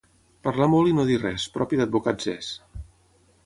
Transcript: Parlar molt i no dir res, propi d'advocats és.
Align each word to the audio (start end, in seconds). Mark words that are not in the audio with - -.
Parlar 0.47 0.67
molt 0.71 0.91
i 0.91 0.95
no 1.01 1.05
dir 1.11 1.19
res, 1.25 1.45
propi 1.59 1.81
d'advocats 1.83 2.33
és. 2.37 2.51